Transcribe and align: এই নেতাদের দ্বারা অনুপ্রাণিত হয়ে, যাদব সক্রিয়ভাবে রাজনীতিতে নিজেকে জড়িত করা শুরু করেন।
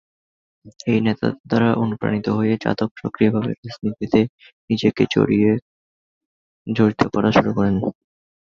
এই 0.87 0.99
নেতাদের 1.01 1.33
দ্বারা 1.49 1.69
অনুপ্রাণিত 1.83 2.27
হয়ে, 2.37 2.53
যাদব 2.63 2.89
সক্রিয়ভাবে 3.01 3.51
রাজনীতিতে 3.59 4.19
নিজেকে 4.69 5.03
জড়িত 6.67 7.01
করা 7.13 7.29
শুরু 7.31 7.51
করেন। 7.57 7.75